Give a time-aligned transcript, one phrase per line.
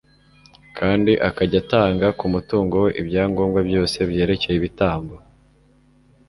[0.77, 5.15] kandi akajya atanga ku mutungo we ibya ngombwa byose byerekeye ibitambo